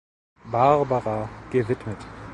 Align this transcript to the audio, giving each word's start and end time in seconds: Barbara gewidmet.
Barbara 0.45 1.29
gewidmet. 1.51 1.99